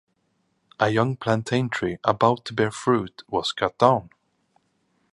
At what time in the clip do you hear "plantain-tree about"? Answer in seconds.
1.15-2.43